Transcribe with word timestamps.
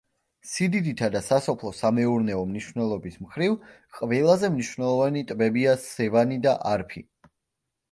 სიდიდითა 0.51 1.09
და 1.15 1.19
სასოფლო-სამეურნეო 1.25 2.39
მნიშვნელობის 2.55 3.19
მხრივ 3.27 3.59
ყველაზე 3.99 4.51
მნიშვნელოვანი 4.57 5.25
ტბებია 5.35 5.79
სევანი 5.87 6.43
და 6.49 6.59
არფი. 6.75 7.07